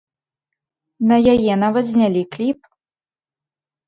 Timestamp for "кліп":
2.37-2.59